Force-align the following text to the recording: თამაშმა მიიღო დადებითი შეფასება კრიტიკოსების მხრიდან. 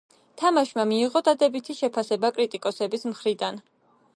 თამაშმა 0.41 0.85
მიიღო 0.91 1.21
დადებითი 1.27 1.75
შეფასება 1.81 2.33
კრიტიკოსების 2.39 3.07
მხრიდან. 3.13 3.63